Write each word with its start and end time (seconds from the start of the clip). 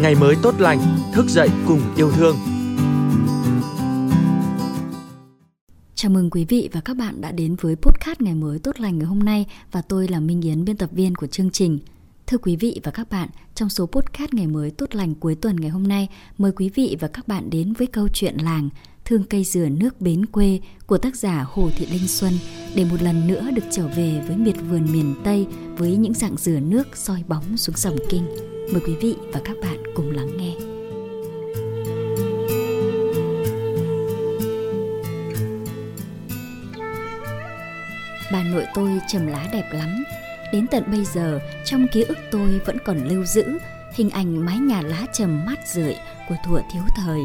ngày 0.00 0.14
mới 0.14 0.36
tốt 0.42 0.54
lành, 0.58 0.80
thức 1.12 1.26
dậy 1.28 1.48
cùng 1.66 1.80
yêu 1.96 2.10
thương. 2.12 2.36
Chào 5.94 6.10
mừng 6.10 6.30
quý 6.30 6.44
vị 6.44 6.68
và 6.72 6.80
các 6.80 6.96
bạn 6.96 7.20
đã 7.20 7.32
đến 7.32 7.56
với 7.60 7.76
podcast 7.76 8.20
ngày 8.20 8.34
mới 8.34 8.58
tốt 8.58 8.80
lành 8.80 8.98
ngày 8.98 9.06
hôm 9.06 9.18
nay 9.18 9.46
và 9.72 9.82
tôi 9.82 10.08
là 10.08 10.20
Minh 10.20 10.40
Yến, 10.40 10.64
biên 10.64 10.76
tập 10.76 10.90
viên 10.92 11.14
của 11.14 11.26
chương 11.26 11.50
trình. 11.50 11.78
Thưa 12.26 12.38
quý 12.38 12.56
vị 12.56 12.80
và 12.82 12.90
các 12.90 13.10
bạn, 13.10 13.28
trong 13.54 13.68
số 13.68 13.86
podcast 13.86 14.34
ngày 14.34 14.46
mới 14.46 14.70
tốt 14.70 14.94
lành 14.94 15.14
cuối 15.14 15.34
tuần 15.34 15.56
ngày 15.56 15.70
hôm 15.70 15.88
nay, 15.88 16.08
mời 16.38 16.52
quý 16.52 16.70
vị 16.74 16.96
và 17.00 17.08
các 17.08 17.28
bạn 17.28 17.50
đến 17.50 17.72
với 17.72 17.86
câu 17.86 18.08
chuyện 18.08 18.36
làng 18.36 18.68
Thương 19.04 19.24
cây 19.24 19.44
dừa 19.44 19.68
nước 19.68 20.00
bến 20.00 20.26
quê 20.26 20.60
của 20.86 20.98
tác 20.98 21.16
giả 21.16 21.46
Hồ 21.48 21.70
Thị 21.76 21.86
Linh 21.86 22.08
Xuân 22.08 22.32
để 22.74 22.84
một 22.84 23.02
lần 23.02 23.26
nữa 23.26 23.50
được 23.54 23.62
trở 23.70 23.86
về 23.86 24.20
với 24.28 24.36
miệt 24.36 24.54
vườn 24.70 24.92
miền 24.92 25.14
Tây 25.24 25.46
với 25.76 25.96
những 25.96 26.14
dạng 26.14 26.36
dừa 26.36 26.60
nước 26.60 26.96
soi 26.96 27.22
bóng 27.28 27.56
xuống 27.56 27.76
dòng 27.76 27.96
kinh. 28.10 28.26
Mời 28.72 28.82
quý 28.86 28.94
vị 29.00 29.16
và 29.32 29.40
các 29.44 29.56
bạn 29.62 29.82
cùng 29.94 30.10
lắng 30.10 30.36
nghe. 30.36 30.54
Bà 38.32 38.42
nội 38.42 38.64
tôi 38.74 39.00
trầm 39.08 39.26
lá 39.26 39.48
đẹp 39.52 39.70
lắm. 39.72 40.04
Đến 40.52 40.66
tận 40.70 40.84
bây 40.86 41.04
giờ, 41.04 41.40
trong 41.64 41.86
ký 41.92 42.02
ức 42.02 42.18
tôi 42.30 42.60
vẫn 42.66 42.78
còn 42.84 43.08
lưu 43.08 43.24
giữ 43.24 43.44
hình 43.94 44.10
ảnh 44.10 44.46
mái 44.46 44.58
nhà 44.58 44.82
lá 44.82 45.06
trầm 45.12 45.44
mát 45.46 45.58
rượi 45.74 45.94
của 46.28 46.36
thuở 46.46 46.60
thiếu 46.72 46.82
thời. 46.96 47.20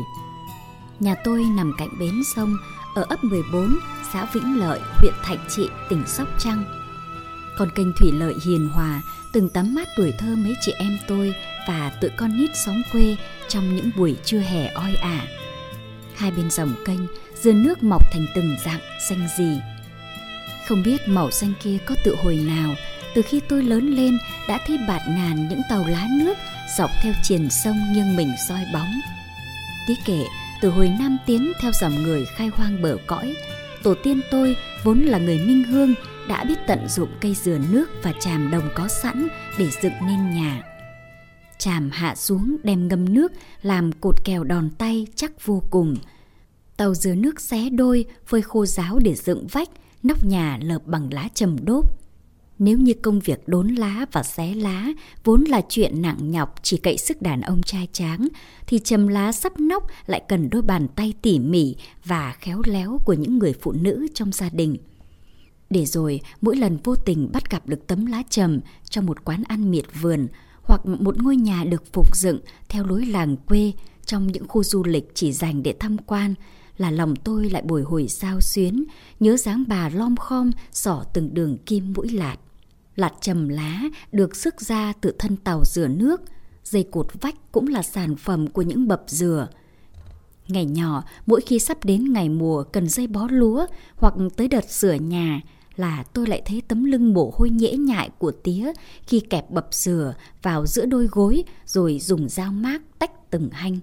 Nhà 0.99 1.15
tôi 1.23 1.43
nằm 1.43 1.73
cạnh 1.77 1.89
bến 1.99 2.23
sông 2.35 2.57
ở 2.95 3.05
ấp 3.09 3.23
14, 3.23 3.79
xã 4.13 4.25
Vĩnh 4.33 4.59
Lợi, 4.59 4.79
huyện 4.97 5.13
Thạnh 5.23 5.37
Trị, 5.49 5.69
tỉnh 5.89 6.03
Sóc 6.07 6.27
Trăng. 6.39 6.63
Con 7.57 7.69
kênh 7.75 7.93
thủy 7.93 8.11
lợi 8.11 8.35
hiền 8.45 8.69
hòa 8.69 9.01
từng 9.33 9.49
tắm 9.49 9.75
mát 9.75 9.87
tuổi 9.97 10.13
thơ 10.19 10.35
mấy 10.35 10.55
chị 10.61 10.71
em 10.71 10.97
tôi 11.07 11.33
và 11.67 11.91
tự 12.01 12.11
con 12.17 12.37
nít 12.37 12.49
xóm 12.55 12.81
quê 12.91 13.15
trong 13.47 13.75
những 13.75 13.89
buổi 13.97 14.15
trưa 14.23 14.39
hè 14.39 14.67
oi 14.67 14.95
ả. 14.95 15.27
Hai 16.15 16.31
bên 16.31 16.49
dòng 16.51 16.73
kênh, 16.85 16.99
dưa 17.41 17.53
nước 17.53 17.83
mọc 17.83 18.11
thành 18.11 18.25
từng 18.35 18.55
dạng 18.65 18.81
xanh 19.09 19.27
gì. 19.37 19.59
Không 20.67 20.83
biết 20.83 21.07
màu 21.07 21.31
xanh 21.31 21.53
kia 21.63 21.77
có 21.85 21.95
tự 22.03 22.15
hồi 22.23 22.35
nào, 22.35 22.75
từ 23.15 23.21
khi 23.21 23.41
tôi 23.49 23.63
lớn 23.63 23.87
lên 23.95 24.17
đã 24.47 24.59
thấy 24.67 24.77
bạt 24.87 25.01
ngàn 25.07 25.47
những 25.49 25.61
tàu 25.69 25.87
lá 25.87 26.07
nước 26.11 26.37
dọc 26.77 26.89
theo 27.03 27.13
triền 27.23 27.49
sông 27.49 27.77
nghiêng 27.93 28.15
mình 28.15 28.31
soi 28.47 28.65
bóng. 28.73 28.91
Tí 29.87 29.93
kể, 30.05 30.25
từ 30.61 30.69
hồi 30.69 30.91
Nam 30.99 31.17
Tiến 31.25 31.53
theo 31.61 31.71
dòng 31.81 32.03
người 32.03 32.25
khai 32.25 32.47
hoang 32.47 32.81
bờ 32.81 32.97
cõi, 33.07 33.35
tổ 33.83 33.93
tiên 34.03 34.21
tôi 34.31 34.55
vốn 34.83 34.99
là 34.99 35.17
người 35.17 35.37
minh 35.37 35.63
hương 35.63 35.93
đã 36.27 36.43
biết 36.43 36.59
tận 36.67 36.87
dụng 36.87 37.09
cây 37.21 37.35
dừa 37.43 37.57
nước 37.71 37.89
và 38.03 38.13
tràm 38.19 38.51
đồng 38.51 38.69
có 38.75 38.87
sẵn 38.87 39.27
để 39.57 39.69
dựng 39.81 39.93
nên 40.01 40.29
nhà. 40.29 40.63
Tràm 41.57 41.89
hạ 41.93 42.15
xuống 42.15 42.57
đem 42.63 42.87
ngâm 42.87 43.13
nước 43.13 43.31
làm 43.61 43.91
cột 43.91 44.25
kèo 44.25 44.43
đòn 44.43 44.69
tay 44.77 45.07
chắc 45.15 45.45
vô 45.45 45.63
cùng. 45.69 45.95
Tàu 46.77 46.93
dừa 46.93 47.15
nước 47.15 47.41
xé 47.41 47.69
đôi 47.69 48.05
phơi 48.25 48.41
khô 48.41 48.65
ráo 48.65 48.99
để 48.99 49.15
dựng 49.15 49.47
vách, 49.47 49.69
nóc 50.03 50.23
nhà 50.23 50.59
lợp 50.61 50.81
bằng 50.85 51.13
lá 51.13 51.27
trầm 51.33 51.57
đốt. 51.65 51.85
Nếu 52.59 52.77
như 52.77 52.93
công 52.93 53.19
việc 53.19 53.47
đốn 53.47 53.67
lá 53.67 54.05
và 54.11 54.23
xé 54.23 54.55
lá 54.55 54.87
vốn 55.23 55.43
là 55.43 55.61
chuyện 55.69 56.01
nặng 56.01 56.31
nhọc 56.31 56.55
chỉ 56.63 56.77
cậy 56.77 56.97
sức 56.97 57.21
đàn 57.21 57.41
ông 57.41 57.61
trai 57.63 57.87
tráng, 57.91 58.27
thì 58.67 58.79
chầm 58.79 59.07
lá 59.07 59.31
sắp 59.31 59.59
nóc 59.59 59.87
lại 60.05 60.21
cần 60.27 60.49
đôi 60.49 60.61
bàn 60.61 60.87
tay 60.95 61.13
tỉ 61.21 61.39
mỉ 61.39 61.75
và 62.05 62.35
khéo 62.39 62.61
léo 62.65 62.99
của 63.05 63.13
những 63.13 63.39
người 63.39 63.53
phụ 63.61 63.71
nữ 63.71 64.07
trong 64.13 64.31
gia 64.31 64.49
đình. 64.49 64.77
Để 65.69 65.85
rồi 65.85 66.21
mỗi 66.41 66.55
lần 66.55 66.77
vô 66.83 66.95
tình 66.95 67.29
bắt 67.33 67.51
gặp 67.51 67.67
được 67.67 67.87
tấm 67.87 68.05
lá 68.05 68.23
trầm 68.29 68.59
trong 68.89 69.05
một 69.05 69.25
quán 69.25 69.43
ăn 69.47 69.71
miệt 69.71 69.85
vườn 70.01 70.27
hoặc 70.61 70.85
một 70.85 71.21
ngôi 71.21 71.35
nhà 71.35 71.63
được 71.63 71.93
phục 71.93 72.15
dựng 72.15 72.39
theo 72.69 72.85
lối 72.85 73.05
làng 73.05 73.37
quê 73.37 73.71
trong 74.05 74.27
những 74.27 74.47
khu 74.47 74.63
du 74.63 74.83
lịch 74.83 75.11
chỉ 75.13 75.33
dành 75.33 75.63
để 75.63 75.73
tham 75.79 75.97
quan 75.97 76.33
là 76.77 76.91
lòng 76.91 77.15
tôi 77.15 77.49
lại 77.49 77.61
bồi 77.61 77.81
hồi 77.81 78.07
sao 78.07 78.41
xuyến, 78.41 78.83
nhớ 79.19 79.37
dáng 79.37 79.63
bà 79.67 79.89
lom 79.89 80.15
khom 80.15 80.51
sỏ 80.71 81.03
từng 81.13 81.33
đường 81.33 81.57
kim 81.65 81.93
mũi 81.93 82.09
lạt. 82.09 82.35
Lạt 82.99 83.13
trầm 83.21 83.49
lá 83.49 83.81
được 84.11 84.35
sức 84.35 84.61
ra 84.61 84.93
từ 85.01 85.13
thân 85.19 85.37
tàu 85.37 85.63
rửa 85.65 85.87
nước, 85.87 86.21
dây 86.63 86.83
cột 86.91 87.07
vách 87.21 87.51
cũng 87.51 87.67
là 87.67 87.81
sản 87.81 88.15
phẩm 88.15 88.47
của 88.47 88.61
những 88.61 88.87
bập 88.87 89.03
dừa. 89.07 89.47
Ngày 90.47 90.65
nhỏ, 90.65 91.03
mỗi 91.25 91.41
khi 91.41 91.59
sắp 91.59 91.85
đến 91.85 92.13
ngày 92.13 92.29
mùa 92.29 92.63
cần 92.63 92.89
dây 92.89 93.07
bó 93.07 93.27
lúa 93.31 93.65
hoặc 93.95 94.13
tới 94.35 94.47
đợt 94.47 94.69
sửa 94.69 94.93
nhà, 94.93 95.41
là 95.75 96.03
tôi 96.13 96.27
lại 96.27 96.41
thấy 96.45 96.61
tấm 96.67 96.83
lưng 96.83 97.13
mồ 97.13 97.33
hôi 97.35 97.49
nhễ 97.49 97.73
nhại 97.73 98.09
của 98.17 98.31
tía 98.31 98.71
khi 99.07 99.19
kẹp 99.19 99.51
bập 99.51 99.67
dừa 99.71 100.13
vào 100.41 100.65
giữa 100.65 100.85
đôi 100.85 101.07
gối 101.11 101.43
rồi 101.65 101.99
dùng 101.99 102.29
dao 102.29 102.51
mát 102.51 102.81
tách 102.99 103.29
từng 103.31 103.49
hanh. 103.51 103.79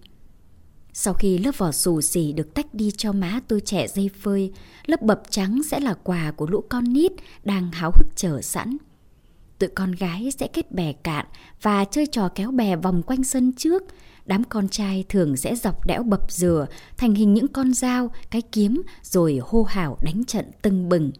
Sau 0.92 1.14
khi 1.14 1.38
lớp 1.38 1.58
vỏ 1.58 1.72
xù 1.72 2.00
xì 2.00 2.32
được 2.32 2.54
tách 2.54 2.74
đi 2.74 2.90
cho 2.96 3.12
má 3.12 3.40
tôi 3.48 3.60
trẻ 3.60 3.86
dây 3.88 4.10
phơi, 4.20 4.52
lớp 4.86 5.02
bập 5.02 5.22
trắng 5.30 5.62
sẽ 5.62 5.80
là 5.80 5.94
quà 5.94 6.32
của 6.36 6.46
lũ 6.46 6.64
con 6.68 6.92
nít 6.92 7.12
đang 7.44 7.70
háo 7.72 7.90
hức 7.94 8.06
chờ 8.16 8.40
sẵn. 8.42 8.76
Tụi 9.58 9.68
con 9.68 9.92
gái 9.92 10.30
sẽ 10.38 10.46
kết 10.46 10.72
bè 10.72 10.92
cạn 10.92 11.26
và 11.62 11.84
chơi 11.84 12.06
trò 12.06 12.28
kéo 12.28 12.50
bè 12.50 12.76
vòng 12.76 13.02
quanh 13.02 13.24
sân 13.24 13.52
trước. 13.52 13.82
Đám 14.26 14.44
con 14.44 14.68
trai 14.68 15.04
thường 15.08 15.36
sẽ 15.36 15.56
dọc 15.56 15.86
đẽo 15.86 16.02
bập 16.02 16.32
dừa 16.32 16.66
thành 16.96 17.14
hình 17.14 17.34
những 17.34 17.48
con 17.48 17.74
dao, 17.74 18.10
cái 18.30 18.42
kiếm 18.42 18.82
rồi 19.02 19.40
hô 19.42 19.62
hào 19.62 19.98
đánh 20.02 20.24
trận 20.24 20.44
tưng 20.62 20.88
bừng. 20.88 21.12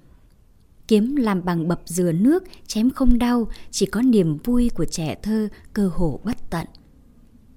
Kiếm 0.89 1.17
làm 1.17 1.45
bằng 1.45 1.69
bập 1.69 1.81
dừa 1.85 2.13
nước, 2.13 2.45
chém 2.67 2.91
không 2.91 3.19
đau, 3.19 3.49
chỉ 3.71 3.87
có 3.87 4.03
niềm 4.03 4.39
vui 4.45 4.71
của 4.75 4.85
trẻ 4.85 5.15
thơ 5.23 5.49
cơ 5.73 5.91
hồ 5.95 6.21
bất 6.25 6.51
tận. 6.51 6.67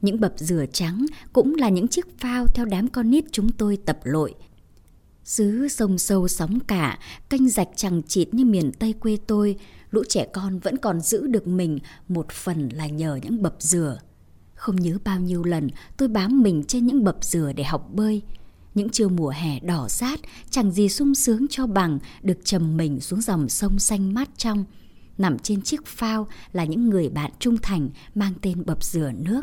Những 0.02 0.20
bập 0.20 0.34
dừa 0.38 0.66
trắng 0.74 1.06
cũng 1.34 1.56
là 1.56 1.70
những 1.70 1.88
chiếc 1.88 2.20
phao 2.20 2.48
theo 2.48 2.66
đám 2.66 2.88
con 2.88 3.10
nít 3.12 3.26
chúng 3.32 3.52
tôi 3.52 3.78
tập 3.86 4.00
lội. 4.04 4.36
Xứ 5.24 5.68
sông 5.68 5.98
sâu 5.98 6.28
sóng 6.28 6.60
cả, 6.60 7.00
canh 7.30 7.50
rạch 7.50 7.70
chẳng 7.76 8.02
chịt 8.08 8.34
như 8.34 8.46
miền 8.46 8.72
Tây 8.80 8.94
quê 8.94 9.18
tôi, 9.28 9.56
lũ 9.92 10.04
trẻ 10.10 10.28
con 10.34 10.60
vẫn 10.60 10.78
còn 10.78 11.02
giữ 11.02 11.28
được 11.28 11.48
mình 11.48 11.80
một 12.08 12.32
phần 12.32 12.70
là 12.70 12.88
nhờ 12.88 13.20
những 13.24 13.42
bập 13.42 13.56
dừa. 13.60 14.00
Không 14.56 14.76
nhớ 14.76 14.98
bao 15.04 15.20
nhiêu 15.20 15.44
lần 15.44 15.70
tôi 15.98 16.08
bám 16.08 16.42
mình 16.42 16.64
trên 16.64 16.88
những 16.88 17.04
bập 17.04 17.18
dừa 17.22 17.52
để 17.56 17.64
học 17.64 17.90
bơi. 17.94 18.22
Những 18.76 18.90
trưa 18.90 19.08
mùa 19.08 19.30
hè 19.30 19.60
đỏ 19.60 19.88
rát 19.90 20.20
chẳng 20.50 20.72
gì 20.72 20.90
sung 20.90 21.16
sướng 21.16 21.46
cho 21.50 21.68
bằng 21.68 22.00
được 22.22 22.38
trầm 22.44 22.78
mình 22.78 23.00
xuống 23.00 23.22
dòng 23.22 23.50
sông 23.50 23.80
xanh 23.80 24.14
mát 24.14 24.30
trong. 24.38 24.66
Nằm 25.18 25.40
trên 25.40 25.62
chiếc 25.62 25.86
phao 25.86 26.28
là 26.52 26.66
những 26.66 26.90
người 26.90 27.10
bạn 27.10 27.32
trung 27.40 27.58
thành 27.58 27.90
mang 28.16 28.34
tên 28.42 28.66
bập 28.66 28.84
dừa 28.84 29.12
nước. 29.16 29.42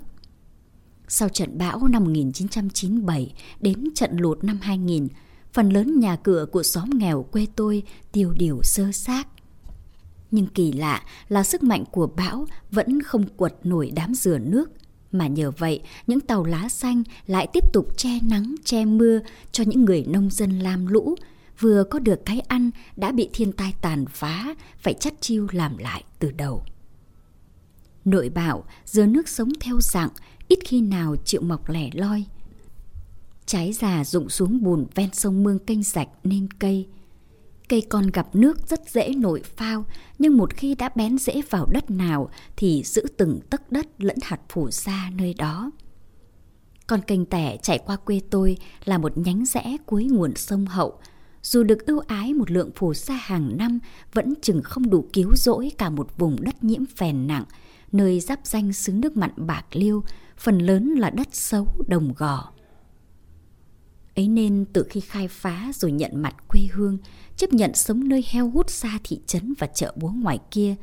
Sau 1.09 1.29
trận 1.29 1.59
bão 1.59 1.89
năm 1.89 2.05
1997 2.05 3.35
đến 3.61 3.85
trận 3.95 4.17
lụt 4.17 4.45
năm 4.45 4.59
2000, 4.63 5.09
phần 5.53 5.71
lớn 5.71 6.01
nhà 6.01 6.17
cửa 6.17 6.47
của 6.53 6.63
xóm 6.63 6.91
nghèo 6.95 7.23
quê 7.23 7.47
tôi 7.57 7.83
tiêu 8.13 8.33
điều 8.39 8.61
sơ 8.63 8.93
xác. 8.93 9.29
Nhưng 10.31 10.47
kỳ 10.47 10.73
lạ 10.73 11.03
là 11.29 11.45
sức 11.45 11.63
mạnh 11.63 11.85
của 11.91 12.07
bão 12.07 12.47
vẫn 12.71 13.03
không 13.03 13.25
quật 13.37 13.55
nổi 13.65 13.93
đám 13.95 14.15
dừa 14.15 14.39
nước. 14.39 14.71
Mà 15.13 15.27
nhờ 15.27 15.51
vậy, 15.59 15.83
những 16.07 16.21
tàu 16.21 16.45
lá 16.45 16.69
xanh 16.69 17.03
lại 17.27 17.49
tiếp 17.53 17.73
tục 17.73 17.97
che 17.97 18.21
nắng, 18.23 18.55
che 18.65 18.85
mưa 18.85 19.21
cho 19.53 19.65
những 19.67 19.85
người 19.85 20.05
nông 20.09 20.31
dân 20.31 20.59
lam 20.59 20.87
lũ, 20.87 21.15
vừa 21.61 21.85
có 21.85 21.99
được 21.99 22.25
cái 22.25 22.41
ăn 22.41 22.71
đã 22.97 23.13
bị 23.13 23.31
thiên 23.33 23.53
tai 23.53 23.75
tàn 23.81 24.05
phá, 24.07 24.55
phải 24.79 24.95
chắt 24.95 25.15
chiêu 25.21 25.47
làm 25.53 25.79
lại 25.79 26.05
từ 26.19 26.31
đầu. 26.31 26.65
Nội 28.05 28.29
bạo, 28.29 28.65
dừa 28.85 29.07
nước 29.07 29.29
sống 29.29 29.49
theo 29.61 29.81
dạng, 29.81 30.11
ít 30.49 30.59
khi 30.65 30.81
nào 30.81 31.17
chịu 31.25 31.41
mọc 31.41 31.69
lẻ 31.71 31.91
loi. 31.93 32.25
Trái 33.47 33.73
già 33.73 34.05
rụng 34.05 34.29
xuống 34.29 34.63
bùn 34.63 34.87
ven 34.95 35.11
sông 35.13 35.45
mương 35.45 35.59
kênh 35.59 35.83
rạch 35.83 36.09
nên 36.25 36.49
cây. 36.59 36.87
Cây 37.69 37.83
con 37.89 38.07
gặp 38.07 38.35
nước 38.35 38.69
rất 38.69 38.81
dễ 38.91 39.15
nổi 39.17 39.43
phao, 39.57 39.85
nhưng 40.19 40.37
một 40.37 40.55
khi 40.55 40.75
đã 40.75 40.91
bén 40.95 41.19
rễ 41.19 41.43
vào 41.51 41.67
đất 41.73 41.91
nào 41.91 42.31
thì 42.57 42.83
giữ 42.85 43.07
từng 43.17 43.41
tấc 43.51 43.73
đất 43.73 43.87
lẫn 43.99 44.17
hạt 44.23 44.41
phủ 44.49 44.71
xa 44.71 45.11
nơi 45.15 45.35
đó. 45.35 45.71
Con 46.87 47.01
kênh 47.01 47.25
tẻ 47.25 47.57
chạy 47.63 47.79
qua 47.79 47.97
quê 47.97 48.21
tôi 48.31 48.57
là 48.85 48.99
một 48.99 49.19
nhánh 49.19 49.45
rẽ 49.45 49.77
cuối 49.87 50.05
nguồn 50.05 50.37
sông 50.37 50.67
Hậu. 50.67 50.99
Dù 51.43 51.63
được 51.63 51.87
ưu 51.87 51.99
ái 51.99 52.35
một 52.35 52.51
lượng 52.51 52.71
phù 52.77 52.95
sa 52.95 53.15
hàng 53.15 53.57
năm, 53.57 53.79
vẫn 54.13 54.35
chừng 54.43 54.63
không 54.63 54.91
đủ 54.91 55.09
cứu 55.13 55.37
rỗi 55.37 55.73
cả 55.79 55.91
một 55.91 56.19
vùng 56.19 56.37
đất 56.45 56.65
nhiễm 56.65 56.87
phèn 56.97 57.27
nặng, 57.27 57.45
nơi 57.93 58.21
giáp 58.21 58.41
danh 58.45 58.73
xứ 58.73 58.93
nước 58.93 59.17
mặn 59.17 59.31
bạc 59.37 59.65
liêu, 59.73 60.05
phần 60.39 60.59
lớn 60.59 60.89
là 60.89 61.11
đất 61.11 61.29
xấu 61.33 61.67
đồng 61.89 62.13
gò. 62.17 62.53
Ấy 64.17 64.29
nên 64.29 64.65
từ 64.73 64.87
khi 64.91 65.01
khai 65.01 65.29
phá 65.29 65.71
rồi 65.75 65.93
nhận 65.93 66.23
mặt 66.23 66.35
quê 66.49 66.61
hương, 66.73 66.99
chấp 67.37 67.53
nhận 67.53 67.75
sống 67.75 68.09
nơi 68.09 68.25
heo 68.31 68.51
hút 68.51 68.71
xa 68.71 68.99
thị 69.05 69.21
trấn 69.27 69.55
và 69.59 69.67
chợ 69.67 69.93
búa 69.97 70.11
ngoài 70.11 70.39
kia, 70.51 70.75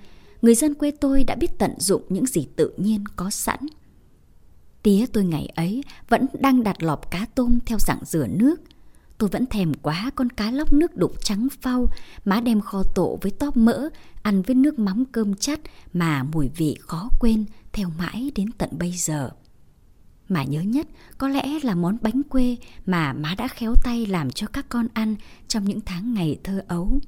người 0.42 0.56
dân 0.56 0.74
quê 0.74 0.92
tôi 0.92 1.24
đã 1.24 1.36
biết 1.36 1.58
tận 1.58 1.72
dụng 1.80 2.02
những 2.10 2.26
gì 2.26 2.48
tự 2.56 2.74
nhiên 2.78 3.04
có 3.16 3.30
sẵn. 3.30 3.60
Tía 4.84 5.06
tôi 5.14 5.24
ngày 5.24 5.46
ấy 5.56 5.84
vẫn 6.10 6.26
đang 6.40 6.64
đặt 6.64 6.84
lọp 6.84 7.12
cá 7.12 7.26
tôm 7.36 7.60
theo 7.66 7.78
dạng 7.80 8.06
rửa 8.06 8.28
nước. 8.28 8.62
Tôi 9.18 9.30
vẫn 9.30 9.46
thèm 9.46 9.74
quá 9.74 10.12
con 10.16 10.30
cá 10.30 10.52
lóc 10.52 10.74
nước 10.74 10.96
đục 10.96 11.24
trắng 11.24 11.48
phau, 11.62 11.90
má 12.26 12.40
đem 12.40 12.62
kho 12.62 12.84
tổ 12.96 13.20
với 13.22 13.32
tóp 13.32 13.58
mỡ, 13.58 13.90
ăn 14.22 14.42
với 14.42 14.56
nước 14.56 14.80
mắm 14.80 15.06
cơm 15.12 15.34
chắt 15.36 15.60
mà 15.94 16.24
mùi 16.24 16.50
vị 16.58 16.78
khó 16.80 17.10
quên 17.20 17.46
theo 17.72 17.90
mãi 17.98 18.32
đến 18.36 18.52
tận 18.58 18.70
bây 18.80 18.92
giờ. 18.92 19.30
Mà 20.34 20.44
nhớ 20.44 20.62
nhất 20.62 20.88
có 21.18 21.28
lẽ 21.28 21.60
là 21.64 21.76
món 21.76 21.98
bánh 22.02 22.22
quê 22.30 22.58
mà 22.86 23.14
má 23.14 23.36
đã 23.38 23.48
khéo 23.48 23.74
tay 23.84 24.06
làm 24.06 24.32
cho 24.32 24.48
các 24.48 24.66
con 24.70 24.88
ăn 24.94 25.16
trong 25.48 25.66
những 25.66 25.82
tháng 25.86 26.14
ngày 26.14 26.40
thơ 26.44 26.64
ấu. 26.68 27.00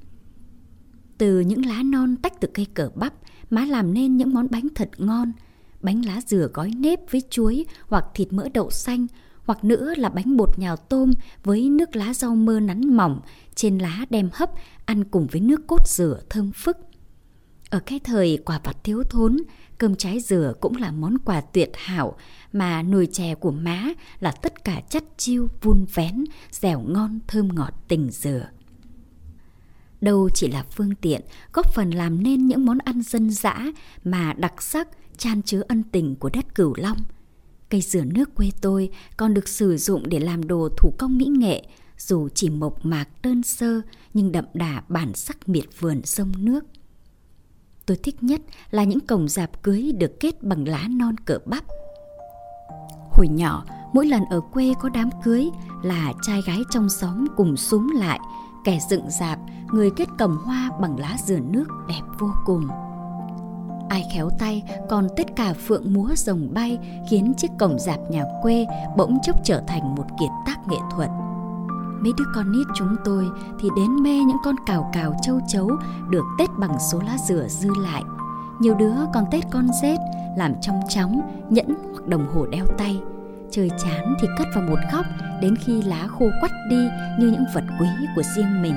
Từ 1.18 1.40
những 1.40 1.66
lá 1.66 1.82
non 1.82 2.16
tách 2.16 2.40
từ 2.40 2.48
cây 2.54 2.66
cờ 2.74 2.90
bắp, 2.94 3.14
má 3.50 3.64
làm 3.64 3.94
nên 3.94 4.16
những 4.16 4.34
món 4.34 4.46
bánh 4.50 4.68
thật 4.74 4.90
ngon. 4.98 5.32
Bánh 5.80 6.04
lá 6.04 6.20
dừa 6.26 6.48
gói 6.54 6.70
nếp 6.76 7.10
với 7.10 7.22
chuối 7.30 7.66
hoặc 7.88 8.04
thịt 8.14 8.32
mỡ 8.32 8.48
đậu 8.54 8.70
xanh, 8.70 9.06
hoặc 9.44 9.64
nữa 9.64 9.94
là 9.96 10.08
bánh 10.08 10.36
bột 10.36 10.58
nhào 10.58 10.76
tôm 10.76 11.12
với 11.44 11.70
nước 11.70 11.96
lá 11.96 12.14
rau 12.14 12.34
mơ 12.34 12.60
nắn 12.60 12.96
mỏng, 12.96 13.20
trên 13.54 13.78
lá 13.78 14.06
đem 14.10 14.28
hấp, 14.32 14.50
ăn 14.84 15.04
cùng 15.04 15.26
với 15.26 15.40
nước 15.40 15.66
cốt 15.66 15.88
dừa 15.88 16.20
thơm 16.30 16.52
phức. 16.52 16.76
Ở 17.70 17.80
cái 17.80 18.00
thời 18.04 18.38
quả 18.44 18.60
vặt 18.64 18.76
thiếu 18.84 19.02
thốn, 19.10 19.36
cơm 19.78 19.94
trái 19.94 20.20
dừa 20.20 20.52
cũng 20.60 20.76
là 20.76 20.92
món 20.92 21.18
quà 21.18 21.40
tuyệt 21.40 21.70
hảo 21.74 22.16
mà 22.52 22.82
nồi 22.82 23.08
chè 23.12 23.34
của 23.34 23.50
má 23.50 23.88
là 24.20 24.32
tất 24.32 24.64
cả 24.64 24.80
chất 24.90 25.04
chiêu 25.16 25.48
vun 25.62 25.86
vén, 25.94 26.24
dẻo 26.50 26.80
ngon 26.80 27.18
thơm 27.26 27.48
ngọt 27.54 27.74
tình 27.88 28.10
dừa. 28.10 28.48
Đâu 30.00 30.28
chỉ 30.34 30.48
là 30.48 30.64
phương 30.70 30.94
tiện 30.94 31.20
góp 31.52 31.74
phần 31.74 31.90
làm 31.90 32.22
nên 32.22 32.46
những 32.46 32.66
món 32.66 32.78
ăn 32.78 33.02
dân 33.02 33.30
dã 33.30 33.66
mà 34.04 34.32
đặc 34.32 34.62
sắc 34.62 34.88
chan 35.16 35.42
chứa 35.42 35.62
ân 35.68 35.82
tình 35.82 36.16
của 36.16 36.30
đất 36.32 36.54
Cửu 36.54 36.74
Long. 36.76 36.98
Cây 37.70 37.80
dừa 37.80 38.04
nước 38.04 38.34
quê 38.34 38.50
tôi 38.60 38.90
còn 39.16 39.34
được 39.34 39.48
sử 39.48 39.76
dụng 39.76 40.08
để 40.08 40.20
làm 40.20 40.46
đồ 40.46 40.68
thủ 40.76 40.94
công 40.98 41.18
mỹ 41.18 41.26
nghệ, 41.26 41.64
dù 41.98 42.28
chỉ 42.34 42.50
mộc 42.50 42.84
mạc 42.84 43.08
đơn 43.22 43.42
sơ 43.42 43.80
nhưng 44.14 44.32
đậm 44.32 44.44
đà 44.54 44.82
bản 44.88 45.14
sắc 45.14 45.48
miệt 45.48 45.64
vườn 45.80 46.00
sông 46.04 46.32
nước. 46.38 46.64
Tôi 47.86 47.96
thích 48.02 48.22
nhất 48.22 48.40
là 48.70 48.84
những 48.84 49.00
cổng 49.00 49.28
dạp 49.28 49.62
cưới 49.62 49.92
được 49.98 50.20
kết 50.20 50.42
bằng 50.42 50.68
lá 50.68 50.84
non 50.88 51.14
cỡ 51.24 51.38
bắp. 51.46 51.64
Hồi 53.10 53.28
nhỏ, 53.28 53.64
mỗi 53.92 54.06
lần 54.06 54.22
ở 54.30 54.40
quê 54.40 54.72
có 54.80 54.88
đám 54.88 55.10
cưới 55.24 55.50
là 55.82 56.12
trai 56.22 56.42
gái 56.46 56.62
trong 56.70 56.88
xóm 56.88 57.26
cùng 57.36 57.56
súng 57.56 57.90
lại, 57.94 58.20
kẻ 58.64 58.78
dựng 58.90 59.10
dạp, 59.20 59.38
người 59.72 59.90
kết 59.90 60.08
cổng 60.18 60.36
hoa 60.36 60.70
bằng 60.80 60.98
lá 60.98 61.16
dừa 61.24 61.38
nước 61.38 61.64
đẹp 61.88 62.02
vô 62.18 62.30
cùng. 62.44 62.68
Ai 63.88 64.04
khéo 64.14 64.30
tay 64.38 64.62
còn 64.88 65.08
tất 65.16 65.26
cả 65.36 65.54
phượng 65.66 65.92
múa 65.92 66.08
rồng 66.16 66.54
bay 66.54 66.78
khiến 67.10 67.34
chiếc 67.36 67.50
cổng 67.58 67.78
dạp 67.78 67.98
nhà 68.10 68.24
quê 68.42 68.66
bỗng 68.96 69.18
chốc 69.22 69.36
trở 69.44 69.62
thành 69.66 69.94
một 69.94 70.06
kiệt 70.20 70.30
tác 70.46 70.56
nghệ 70.68 70.78
thuật– 70.90 71.10
mấy 72.00 72.12
đứa 72.18 72.24
con 72.34 72.52
nít 72.52 72.66
chúng 72.74 72.96
tôi 73.04 73.30
thì 73.60 73.68
đến 73.76 74.02
mê 74.02 74.18
những 74.18 74.38
con 74.44 74.54
cào 74.66 74.90
cào 74.92 75.14
châu 75.22 75.40
chấu 75.48 75.70
được 76.10 76.24
tết 76.38 76.50
bằng 76.58 76.76
số 76.92 77.00
lá 77.06 77.16
dừa 77.28 77.46
dư 77.48 77.70
lại. 77.78 78.02
Nhiều 78.58 78.74
đứa 78.74 78.94
còn 79.14 79.24
tết 79.30 79.44
con 79.50 79.68
rết 79.82 79.98
làm 80.36 80.52
trong 80.60 80.80
chóng, 80.88 81.20
nhẫn 81.50 81.74
hoặc 81.92 82.06
đồng 82.06 82.26
hồ 82.34 82.46
đeo 82.46 82.66
tay. 82.78 83.00
Chơi 83.50 83.70
chán 83.84 84.14
thì 84.20 84.28
cất 84.38 84.46
vào 84.54 84.64
một 84.64 84.78
góc 84.92 85.06
đến 85.42 85.56
khi 85.56 85.82
lá 85.82 86.06
khô 86.06 86.26
quắt 86.40 86.50
đi 86.70 86.88
như 87.18 87.26
những 87.26 87.44
vật 87.54 87.64
quý 87.80 87.86
của 88.16 88.22
riêng 88.36 88.62
mình. 88.62 88.76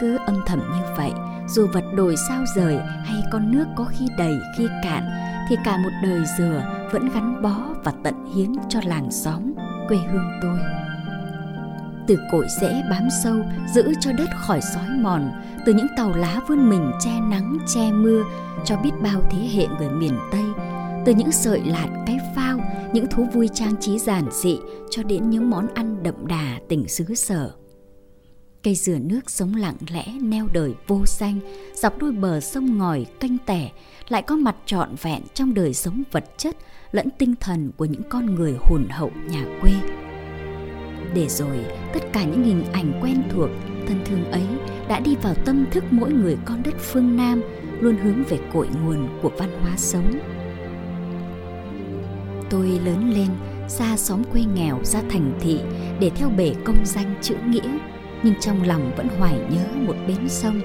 Cứ 0.00 0.18
âm 0.26 0.36
thầm 0.46 0.58
như 0.58 0.82
vậy, 0.96 1.12
dù 1.48 1.66
vật 1.72 1.84
đổi 1.96 2.14
sao 2.28 2.44
rời 2.56 2.78
hay 3.04 3.22
con 3.32 3.52
nước 3.52 3.64
có 3.76 3.84
khi 3.84 4.08
đầy 4.18 4.38
khi 4.58 4.68
cạn, 4.82 5.04
thì 5.48 5.56
cả 5.64 5.76
một 5.76 5.90
đời 6.02 6.20
dừa 6.38 6.62
vẫn 6.92 7.08
gắn 7.14 7.42
bó 7.42 7.56
và 7.84 7.92
tận 8.02 8.14
hiến 8.34 8.52
cho 8.68 8.80
làng 8.84 9.10
xóm, 9.10 9.52
quê 9.88 9.98
hương 10.12 10.30
tôi 10.42 10.58
từ 12.06 12.18
cội 12.32 12.46
rễ 12.60 12.82
bám 12.90 13.08
sâu, 13.22 13.36
giữ 13.74 13.92
cho 14.00 14.12
đất 14.12 14.28
khỏi 14.36 14.60
sói 14.74 14.88
mòn, 14.88 15.30
từ 15.66 15.74
những 15.74 15.86
tàu 15.96 16.16
lá 16.16 16.40
vươn 16.48 16.70
mình 16.70 16.90
che 17.00 17.20
nắng, 17.20 17.58
che 17.74 17.92
mưa, 17.92 18.24
cho 18.64 18.76
biết 18.76 18.90
bao 19.02 19.22
thế 19.30 19.38
hệ 19.38 19.66
người 19.66 19.90
miền 19.90 20.18
tây. 20.32 20.44
Từ 21.06 21.14
những 21.14 21.32
sợi 21.32 21.60
lạt 21.64 21.88
cái 22.06 22.18
phao, 22.36 22.60
những 22.92 23.06
thú 23.06 23.24
vui 23.32 23.48
trang 23.54 23.74
trí 23.80 23.98
giản 23.98 24.24
dị, 24.32 24.58
cho 24.90 25.02
đến 25.02 25.30
những 25.30 25.50
món 25.50 25.74
ăn 25.74 26.02
đậm 26.02 26.26
đà 26.26 26.58
tỉnh 26.68 26.88
xứ 26.88 27.14
sở. 27.14 27.50
Cây 28.62 28.74
dừa 28.74 28.98
nước 28.98 29.30
sống 29.30 29.54
lặng 29.54 29.76
lẽ, 29.90 30.04
neo 30.22 30.46
đời 30.52 30.74
vô 30.86 31.00
danh 31.06 31.40
dọc 31.74 31.98
đôi 31.98 32.12
bờ 32.12 32.40
sông 32.40 32.78
ngòi 32.78 33.06
canh 33.20 33.36
tẻ, 33.46 33.70
lại 34.08 34.22
có 34.22 34.36
mặt 34.36 34.56
trọn 34.66 34.88
vẹn 35.02 35.22
trong 35.34 35.54
đời 35.54 35.74
sống 35.74 36.02
vật 36.12 36.24
chất 36.36 36.56
lẫn 36.92 37.08
tinh 37.18 37.34
thần 37.40 37.70
của 37.76 37.84
những 37.84 38.02
con 38.08 38.34
người 38.34 38.56
hồn 38.60 38.86
hậu 38.90 39.10
nhà 39.30 39.44
quê 39.62 39.72
để 41.14 41.28
rồi, 41.28 41.58
tất 41.92 42.00
cả 42.12 42.24
những 42.24 42.42
hình 42.42 42.64
ảnh 42.72 43.00
quen 43.02 43.22
thuộc, 43.30 43.50
thân 43.88 43.98
thương 44.04 44.30
ấy 44.30 44.46
đã 44.88 45.00
đi 45.00 45.16
vào 45.22 45.34
tâm 45.34 45.64
thức 45.70 45.84
mỗi 45.90 46.12
người 46.12 46.36
con 46.44 46.62
đất 46.62 46.74
phương 46.78 47.16
nam, 47.16 47.42
luôn 47.80 47.96
hướng 47.96 48.24
về 48.24 48.38
cội 48.52 48.68
nguồn 48.84 49.08
của 49.22 49.30
văn 49.38 49.48
hóa 49.62 49.72
sống. 49.76 50.12
Tôi 52.50 52.80
lớn 52.84 53.12
lên, 53.14 53.28
xa 53.68 53.96
xóm 53.96 54.22
quê 54.32 54.42
nghèo 54.54 54.80
ra 54.84 55.00
thành 55.10 55.38
thị, 55.40 55.60
để 56.00 56.10
theo 56.10 56.28
bể 56.28 56.54
công 56.64 56.84
danh 56.84 57.14
chữ 57.22 57.34
nghĩa, 57.46 57.78
nhưng 58.22 58.34
trong 58.40 58.62
lòng 58.62 58.92
vẫn 58.96 59.08
hoài 59.18 59.38
nhớ 59.50 59.64
một 59.86 59.96
bến 60.08 60.28
sông. 60.28 60.60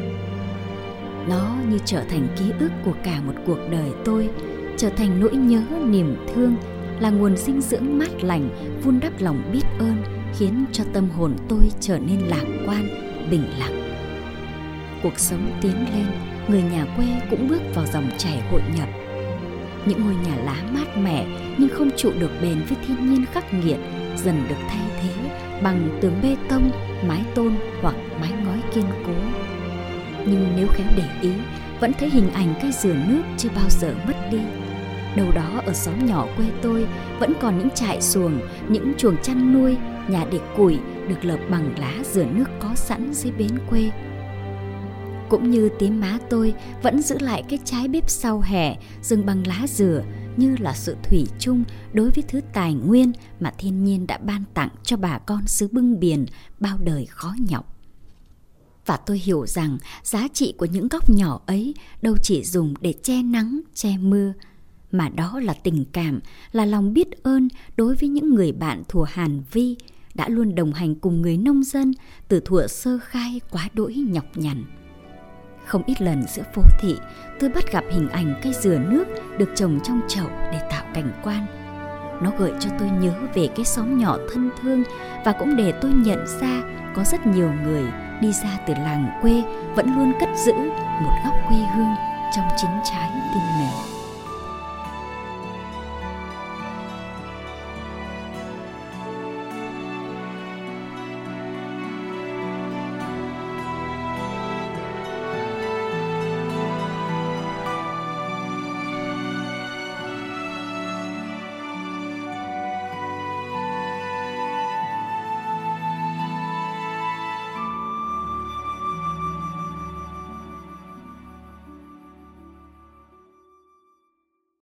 Nó 1.30 1.56
như 1.70 1.78
trở 1.86 2.04
thành 2.10 2.28
ký 2.40 2.46
ức 2.60 2.72
của 2.86 2.96
cả 3.04 3.22
một 3.26 3.34
cuộc 3.46 3.60
đời 3.72 3.92
tôi, 4.06 4.30
trở 4.78 4.90
thành 4.90 5.20
nỗi 5.20 5.36
nhớ, 5.36 5.62
niềm 5.86 6.16
thương, 6.34 6.56
là 7.00 7.10
nguồn 7.10 7.38
dinh 7.38 7.62
dưỡng 7.62 7.98
mát 7.98 8.24
lành, 8.24 8.50
vun 8.84 9.00
đắp 9.00 9.22
lòng 9.22 9.50
biết 9.54 9.64
ơn 9.80 10.19
khiến 10.40 10.66
cho 10.72 10.84
tâm 10.94 11.10
hồn 11.10 11.36
tôi 11.50 11.72
trở 11.80 12.00
nên 12.00 12.20
lạc 12.20 12.44
quan, 12.66 12.88
bình 13.32 13.44
lặng. 13.60 13.82
Cuộc 15.04 15.20
sống 15.20 15.52
tiến 15.62 15.74
lên, 15.94 16.06
người 16.48 16.62
nhà 16.62 16.86
quê 16.98 17.06
cũng 17.30 17.48
bước 17.48 17.62
vào 17.76 17.86
dòng 17.86 18.10
chảy 18.18 18.42
hội 18.52 18.62
nhập. 18.76 18.90
Những 19.86 20.04
ngôi 20.04 20.16
nhà 20.16 20.36
lá 20.36 20.64
mát 20.74 20.98
mẻ 20.98 21.26
nhưng 21.58 21.70
không 21.70 21.90
trụ 21.98 22.12
được 22.20 22.32
bền 22.42 22.62
với 22.68 22.78
thiên 22.88 23.10
nhiên 23.10 23.26
khắc 23.32 23.54
nghiệt, 23.54 23.78
dần 24.18 24.44
được 24.50 24.56
thay 24.70 24.86
thế 25.02 25.14
bằng 25.64 26.00
tường 26.02 26.20
bê 26.24 26.36
tông, 26.50 26.72
mái 27.08 27.24
tôn 27.36 27.56
hoặc 27.82 27.96
mái 28.22 28.32
ngói 28.46 28.60
kiên 28.76 28.86
cố. 29.08 29.14
Nhưng 30.26 30.54
nếu 30.56 30.68
khéo 30.68 30.88
để 30.98 31.10
ý, 31.22 31.32
vẫn 31.80 31.92
thấy 32.00 32.10
hình 32.10 32.32
ảnh 32.34 32.54
cây 32.62 32.72
dừa 32.72 32.96
nước 33.08 33.24
chưa 33.38 33.50
bao 33.56 33.70
giờ 33.70 33.96
mất 34.08 34.30
đi 34.32 34.40
đâu 35.20 35.32
đó 35.32 35.62
ở 35.66 35.74
xóm 35.74 36.06
nhỏ 36.06 36.28
quê 36.38 36.46
tôi 36.62 36.88
vẫn 37.20 37.34
còn 37.42 37.58
những 37.58 37.70
trại 37.76 38.02
xuồng, 38.02 38.40
những 38.70 38.94
chuồng 38.98 39.18
chăn 39.24 39.54
nuôi, 39.54 39.78
nhà 40.10 40.26
để 40.32 40.40
củi 40.58 40.78
được 41.10 41.26
lợp 41.26 41.40
bằng 41.50 41.80
lá 41.80 41.94
dừa 42.12 42.26
nước 42.26 42.46
có 42.60 42.76
sẵn 42.76 43.14
dưới 43.14 43.32
bến 43.32 43.60
quê. 43.70 43.92
Cũng 45.30 45.52
như 45.52 45.70
tía 45.80 45.90
má 45.90 46.18
tôi 46.30 46.54
vẫn 46.82 47.02
giữ 47.02 47.18
lại 47.20 47.44
cái 47.50 47.60
trái 47.66 47.88
bếp 47.88 48.10
sau 48.10 48.42
hè 48.42 48.78
dừng 49.02 49.26
bằng 49.26 49.48
lá 49.48 49.66
dừa 49.68 50.04
như 50.38 50.56
là 50.60 50.74
sự 50.74 50.96
thủy 51.04 51.28
chung 51.40 51.64
đối 51.94 52.10
với 52.10 52.24
thứ 52.28 52.42
tài 52.54 52.74
nguyên 52.74 53.12
mà 53.40 53.54
thiên 53.58 53.84
nhiên 53.84 54.08
đã 54.08 54.18
ban 54.18 54.44
tặng 54.54 54.70
cho 54.84 54.98
bà 54.98 55.18
con 55.18 55.48
xứ 55.48 55.68
bưng 55.72 56.00
biển 56.00 56.26
bao 56.60 56.78
đời 56.78 57.06
khó 57.06 57.34
nhọc. 57.50 57.76
Và 58.86 58.98
tôi 58.98 59.20
hiểu 59.20 59.46
rằng 59.48 59.78
giá 60.04 60.28
trị 60.34 60.54
của 60.58 60.66
những 60.66 60.88
góc 60.88 61.10
nhỏ 61.10 61.40
ấy 61.46 61.74
đâu 62.02 62.16
chỉ 62.24 62.44
dùng 62.44 62.74
để 62.82 62.94
che 63.04 63.24
nắng, 63.24 63.62
che 63.74 63.98
mưa 63.98 64.34
mà 64.92 65.10
đó 65.10 65.40
là 65.44 65.54
tình 65.64 65.86
cảm 65.94 66.20
là 66.52 66.66
lòng 66.66 66.94
biết 66.94 67.24
ơn 67.24 67.48
đối 67.78 67.96
với 67.96 68.10
những 68.10 68.36
người 68.36 68.52
bạn 68.52 68.84
thùa 68.88 69.04
hàn 69.04 69.42
vi 69.52 69.76
đã 70.16 70.30
luôn 70.30 70.56
đồng 70.56 70.74
hành 70.74 70.96
cùng 70.96 71.22
người 71.22 71.38
nông 71.38 71.64
dân 71.64 71.94
từ 72.28 72.40
thuở 72.40 72.68
sơ 72.68 73.00
khai 73.04 73.42
quá 73.52 73.70
đỗi 73.74 73.94
nhọc 73.96 74.26
nhằn. 74.36 74.64
Không 75.66 75.84
ít 75.86 76.02
lần 76.02 76.24
giữa 76.36 76.44
phố 76.54 76.62
thị, 76.80 76.96
tôi 77.40 77.50
bắt 77.50 77.72
gặp 77.72 77.84
hình 77.92 78.10
ảnh 78.10 78.40
cây 78.44 78.54
dừa 78.62 78.80
nước 78.90 79.06
được 79.38 79.50
trồng 79.56 79.80
trong 79.84 80.02
chậu 80.08 80.28
để 80.28 80.68
tạo 80.72 80.86
cảnh 80.94 81.12
quan. 81.24 81.46
Nó 82.24 82.32
gợi 82.40 82.52
cho 82.60 82.70
tôi 82.80 82.90
nhớ 82.90 83.14
về 83.36 83.48
cái 83.56 83.66
xóm 83.66 83.98
nhỏ 83.98 84.18
thân 84.34 84.50
thương 84.62 84.84
và 85.26 85.32
cũng 85.32 85.56
để 85.56 85.74
tôi 85.82 85.92
nhận 85.92 86.20
ra 86.42 86.64
có 86.96 87.04
rất 87.04 87.28
nhiều 87.28 87.52
người 87.64 87.84
đi 88.22 88.32
ra 88.44 88.58
từ 88.68 88.74
làng 88.74 89.20
quê 89.22 89.44
vẫn 89.76 89.96
luôn 89.96 90.14
cất 90.20 90.30
giữ 90.46 90.54
một 91.04 91.14
góc 91.26 91.34
quê 91.48 91.58
hương 91.58 91.96
trong 92.36 92.46
chính 92.58 92.80
trái 92.92 93.10
tim 93.34 93.44
mình. 93.60 93.99